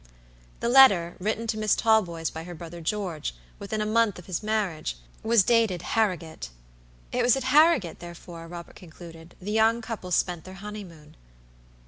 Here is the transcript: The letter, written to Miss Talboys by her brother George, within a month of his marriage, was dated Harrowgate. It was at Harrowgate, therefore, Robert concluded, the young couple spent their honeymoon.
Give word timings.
The 0.61 0.67
letter, 0.67 1.15
written 1.19 1.45
to 1.45 1.59
Miss 1.59 1.75
Talboys 1.75 2.31
by 2.31 2.43
her 2.45 2.55
brother 2.55 2.81
George, 2.81 3.35
within 3.59 3.81
a 3.81 3.85
month 3.85 4.17
of 4.17 4.25
his 4.25 4.41
marriage, 4.41 4.97
was 5.21 5.43
dated 5.43 5.83
Harrowgate. 5.93 6.49
It 7.11 7.21
was 7.21 7.35
at 7.35 7.43
Harrowgate, 7.43 7.99
therefore, 7.99 8.47
Robert 8.47 8.75
concluded, 8.75 9.35
the 9.39 9.51
young 9.51 9.79
couple 9.79 10.09
spent 10.09 10.43
their 10.43 10.55
honeymoon. 10.55 11.15